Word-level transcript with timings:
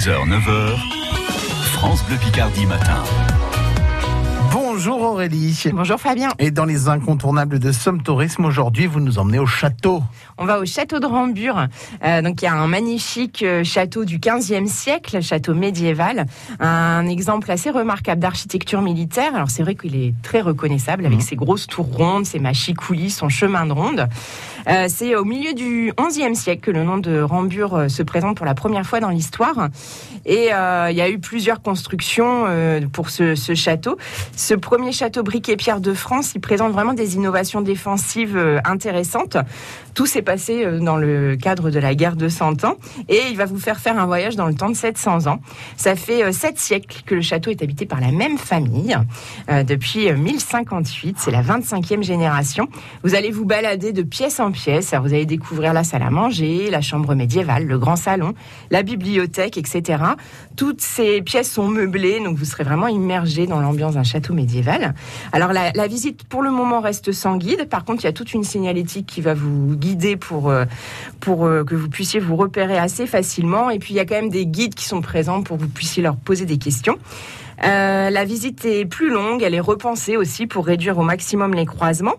6h, 0.00 0.26
9h, 0.26 0.78
France 1.74 2.02
Bleu 2.04 2.16
Picardie 2.16 2.64
matin. 2.64 3.04
Bonjour 4.82 5.02
Aurélie. 5.02 5.64
Bonjour 5.74 6.00
Fabien. 6.00 6.30
Et 6.38 6.50
dans 6.50 6.64
les 6.64 6.88
incontournables 6.88 7.58
de 7.58 7.70
Somme 7.70 8.02
Tourisme, 8.02 8.46
aujourd'hui, 8.46 8.86
vous 8.86 9.00
nous 9.00 9.18
emmenez 9.18 9.38
au 9.38 9.44
château. 9.44 10.02
On 10.38 10.46
va 10.46 10.58
au 10.58 10.64
château 10.64 11.00
de 11.00 11.04
Rambure. 11.04 11.66
Euh, 12.02 12.22
donc, 12.22 12.40
il 12.40 12.46
y 12.46 12.48
a 12.48 12.54
un 12.54 12.66
magnifique 12.66 13.42
euh, 13.42 13.62
château 13.62 14.06
du 14.06 14.18
15e 14.18 14.66
siècle, 14.68 15.20
château 15.20 15.52
médiéval. 15.52 16.24
Un 16.60 17.06
exemple 17.08 17.50
assez 17.50 17.68
remarquable 17.68 18.22
d'architecture 18.22 18.80
militaire. 18.80 19.34
Alors, 19.34 19.50
c'est 19.50 19.62
vrai 19.62 19.74
qu'il 19.74 19.94
est 19.96 20.14
très 20.22 20.40
reconnaissable 20.40 21.04
avec 21.04 21.18
Mhm. 21.18 21.24
ses 21.26 21.36
grosses 21.36 21.66
tours 21.66 21.94
rondes, 21.94 22.24
ses 22.24 22.38
machicoulis, 22.38 23.10
son 23.10 23.28
chemin 23.28 23.66
de 23.66 23.72
ronde. 23.72 24.08
Euh, 24.66 24.86
c'est 24.88 25.14
au 25.14 25.26
milieu 25.26 25.52
du 25.52 25.92
11e 25.98 26.34
siècle 26.34 26.62
que 26.62 26.70
le 26.70 26.84
nom 26.84 26.96
de 26.96 27.20
Rambure 27.20 27.90
se 27.90 28.02
présente 28.02 28.38
pour 28.38 28.46
la 28.46 28.54
première 28.54 28.86
fois 28.86 29.00
dans 29.00 29.10
l'histoire. 29.10 29.68
Et 30.24 30.54
euh, 30.54 30.90
il 30.90 30.96
y 30.96 31.02
a 31.02 31.10
eu 31.10 31.18
plusieurs 31.18 31.60
constructions 31.60 32.46
pour 32.94 33.10
ce, 33.10 33.34
ce 33.34 33.54
château. 33.54 33.98
Ce 34.34 34.54
premier 34.70 34.92
château 34.92 35.24
briquet 35.24 35.56
pierre 35.56 35.80
de 35.80 35.92
France, 35.92 36.30
il 36.36 36.40
présente 36.40 36.70
vraiment 36.70 36.92
des 36.92 37.16
innovations 37.16 37.60
défensives 37.60 38.36
euh, 38.36 38.60
intéressantes. 38.64 39.36
Tout 39.94 40.06
s'est 40.06 40.22
passé 40.22 40.64
euh, 40.64 40.78
dans 40.78 40.96
le 40.96 41.36
cadre 41.36 41.70
de 41.70 41.80
la 41.80 41.96
guerre 41.96 42.14
de 42.14 42.28
Cent 42.28 42.64
Ans 42.64 42.76
et 43.08 43.20
il 43.30 43.36
va 43.36 43.46
vous 43.46 43.58
faire 43.58 43.80
faire 43.80 43.98
un 43.98 44.06
voyage 44.06 44.36
dans 44.36 44.46
le 44.46 44.54
temps 44.54 44.70
de 44.70 44.76
700 44.76 45.26
ans. 45.26 45.40
Ça 45.76 45.96
fait 45.96 46.22
euh, 46.22 46.32
sept 46.32 46.58
siècles 46.58 47.02
que 47.04 47.16
le 47.16 47.20
château 47.20 47.50
est 47.50 47.62
habité 47.62 47.84
par 47.84 48.00
la 48.00 48.12
même 48.12 48.38
famille 48.38 48.96
euh, 49.50 49.64
depuis 49.64 50.08
euh, 50.08 50.16
1058. 50.16 51.16
C'est 51.18 51.30
la 51.32 51.42
25e 51.42 52.02
génération. 52.02 52.68
Vous 53.02 53.14
allez 53.14 53.30
vous 53.30 53.44
balader 53.44 53.92
de 53.92 54.02
pièce 54.02 54.38
en 54.38 54.52
pièce. 54.52 54.94
Vous 54.94 55.12
allez 55.12 55.26
découvrir 55.26 55.72
la 55.72 55.82
salle 55.82 56.02
à 56.02 56.10
manger, 56.10 56.70
la 56.70 56.80
chambre 56.80 57.16
médiévale, 57.16 57.66
le 57.66 57.78
grand 57.78 57.96
salon, 57.96 58.34
la 58.70 58.82
bibliothèque, 58.82 59.58
etc. 59.58 60.02
Toutes 60.56 60.80
ces 60.80 61.22
pièces 61.22 61.50
sont 61.50 61.66
meublées, 61.66 62.20
donc 62.22 62.36
vous 62.36 62.44
serez 62.44 62.62
vraiment 62.64 62.88
immergé 62.88 63.46
dans 63.46 63.60
l'ambiance 63.60 63.94
d'un 63.94 64.04
château 64.04 64.32
médiéval. 64.32 64.49
Alors 65.32 65.52
la, 65.52 65.72
la 65.72 65.86
visite 65.86 66.24
pour 66.24 66.42
le 66.42 66.50
moment 66.50 66.80
reste 66.80 67.12
sans 67.12 67.36
guide. 67.36 67.68
Par 67.68 67.84
contre, 67.84 68.02
il 68.04 68.06
y 68.06 68.08
a 68.08 68.12
toute 68.12 68.34
une 68.34 68.44
signalétique 68.44 69.06
qui 69.06 69.20
va 69.20 69.34
vous 69.34 69.74
guider 69.76 70.16
pour 70.16 70.50
euh, 70.50 70.64
pour 71.20 71.46
euh, 71.46 71.64
que 71.64 71.74
vous 71.74 71.88
puissiez 71.88 72.20
vous 72.20 72.36
repérer 72.36 72.78
assez 72.78 73.06
facilement. 73.06 73.70
Et 73.70 73.78
puis 73.78 73.94
il 73.94 73.96
y 73.96 74.00
a 74.00 74.04
quand 74.04 74.16
même 74.16 74.30
des 74.30 74.46
guides 74.46 74.74
qui 74.74 74.84
sont 74.84 75.00
présents 75.00 75.42
pour 75.42 75.56
que 75.56 75.62
vous 75.62 75.68
puissiez 75.68 76.02
leur 76.02 76.16
poser 76.16 76.46
des 76.46 76.58
questions. 76.58 76.98
Euh, 77.64 78.10
la 78.10 78.24
visite 78.24 78.64
est 78.64 78.84
plus 78.86 79.10
longue, 79.10 79.42
elle 79.42 79.54
est 79.54 79.60
repensée 79.60 80.16
aussi 80.16 80.46
pour 80.46 80.66
réduire 80.66 80.98
au 80.98 81.02
maximum 81.02 81.54
les 81.54 81.66
croisements. 81.66 82.16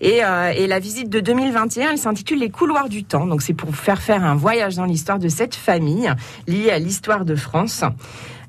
Et, 0.00 0.24
euh, 0.24 0.52
et 0.54 0.66
la 0.66 0.78
visite 0.78 1.08
de 1.08 1.20
2021, 1.20 1.92
elle 1.92 1.98
s'intitule 1.98 2.38
Les 2.38 2.50
couloirs 2.50 2.88
du 2.88 3.04
temps. 3.04 3.26
Donc 3.26 3.42
c'est 3.42 3.54
pour 3.54 3.74
faire 3.74 4.00
faire 4.00 4.24
un 4.24 4.34
voyage 4.34 4.76
dans 4.76 4.84
l'histoire 4.84 5.18
de 5.18 5.28
cette 5.28 5.54
famille 5.54 6.12
liée 6.46 6.70
à 6.70 6.78
l'histoire 6.78 7.24
de 7.24 7.34
France. 7.34 7.84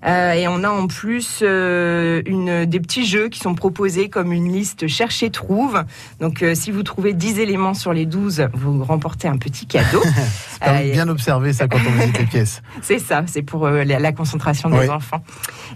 Euh, 0.05 0.33
et 0.33 0.47
on 0.47 0.63
a 0.63 0.69
en 0.69 0.85
plus 0.85 1.39
euh, 1.41 2.21
une, 2.27 2.65
des 2.65 2.79
petits 2.79 3.07
jeux 3.07 3.27
qui 3.27 3.39
sont 3.39 3.55
proposés 3.55 4.07
comme 4.07 4.31
une 4.33 4.51
liste 4.53 4.87
chercher 4.87 5.31
trouve. 5.31 5.83
Donc 6.19 6.43
euh, 6.43 6.53
si 6.53 6.69
vous 6.69 6.83
trouvez 6.83 7.13
10 7.13 7.39
éléments 7.39 7.73
sur 7.73 7.91
les 7.91 8.05
12, 8.05 8.49
vous 8.53 8.83
remportez 8.83 9.27
un 9.27 9.37
petit 9.37 9.65
cadeau. 9.65 10.03
C'est 10.63 10.91
bien 10.91 11.07
observé 11.09 11.53
ça 11.53 11.67
quand 11.67 11.79
on 11.87 11.91
visite 11.99 12.19
les 12.19 12.25
pièces. 12.27 12.61
c'est 12.81 12.99
ça, 12.99 13.23
c'est 13.27 13.41
pour 13.41 13.67
la, 13.67 13.83
la 13.99 14.11
concentration 14.11 14.69
des 14.69 14.77
Oui. 14.79 14.89
enfants. 14.89 15.23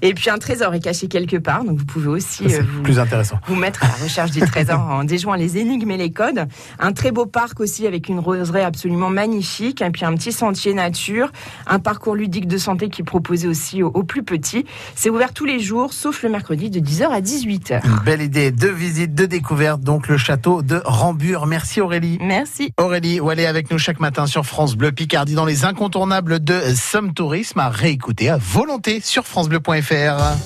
Et 0.01 0.13
puis 0.13 0.29
un 0.29 0.37
trésor 0.59 0.73
est 0.73 0.79
caché 0.81 1.07
quelque 1.07 1.37
part, 1.37 1.63
donc 1.63 1.77
vous 1.77 1.85
pouvez 1.85 2.07
aussi 2.07 2.43
euh, 2.43 2.61
vous, 2.69 2.81
plus 2.81 2.99
intéressant. 2.99 3.39
vous 3.47 3.55
mettre 3.55 3.81
à 3.83 3.87
la 3.87 4.03
recherche 4.03 4.31
du 4.31 4.41
trésor 4.41 4.79
en 4.79 5.05
déjouant 5.05 5.35
les 5.35 5.57
énigmes 5.57 5.91
et 5.91 5.97
les 5.97 6.11
codes. 6.11 6.47
Un 6.79 6.91
très 6.91 7.11
beau 7.11 7.25
parc 7.25 7.61
aussi 7.61 7.87
avec 7.87 8.09
une 8.09 8.19
roseraie 8.19 8.63
absolument 8.63 9.09
magnifique, 9.09 9.81
et 9.81 9.89
puis 9.89 10.03
un 10.03 10.13
petit 10.15 10.33
sentier 10.33 10.73
nature, 10.73 11.31
un 11.65 11.79
parcours 11.79 12.13
ludique 12.13 12.47
de 12.47 12.57
santé 12.57 12.89
qui 12.89 13.03
est 13.03 13.05
proposé 13.05 13.47
aussi 13.47 13.83
aux, 13.83 13.87
aux 13.87 14.03
plus 14.03 14.23
petits. 14.23 14.65
C'est 14.95 15.09
ouvert 15.09 15.31
tous 15.33 15.45
les 15.45 15.61
jours, 15.61 15.93
sauf 15.93 16.23
le 16.23 16.29
mercredi 16.29 16.69
de 16.69 16.81
10h 16.81 17.07
à 17.07 17.21
18h. 17.21 17.85
Une 17.85 18.03
belle 18.03 18.21
idée 18.21 18.51
de 18.51 18.67
visite, 18.67 19.15
de 19.15 19.25
découverte, 19.25 19.79
donc 19.79 20.09
le 20.09 20.17
château 20.17 20.61
de 20.61 20.81
Rambure. 20.83 21.45
Merci 21.45 21.79
Aurélie. 21.79 22.17
Merci. 22.21 22.73
Aurélie, 22.77 23.21
où 23.21 23.31
elle 23.31 23.39
est 23.39 23.47
avec 23.47 23.71
nous 23.71 23.77
chaque 23.77 24.01
matin 24.01 24.27
sur 24.27 24.45
France 24.45 24.75
Bleu 24.75 24.91
Picardie 24.91 25.35
dans 25.35 25.45
les 25.45 25.63
incontournables 25.63 26.43
de 26.43 26.59
Somme 26.75 27.13
Tourisme 27.13 27.59
à 27.59 27.69
réécouter 27.69 28.29
à 28.29 28.37
volonté 28.37 28.99
sur 28.99 29.25
francebleu.fr. 29.25 30.35